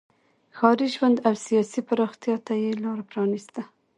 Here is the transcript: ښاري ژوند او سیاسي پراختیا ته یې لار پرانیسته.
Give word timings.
ښاري 0.57 0.87
ژوند 0.95 1.17
او 1.27 1.33
سیاسي 1.45 1.81
پراختیا 1.87 2.35
ته 2.45 2.53
یې 2.63 2.71
لار 2.83 2.99
پرانیسته. 3.09 3.61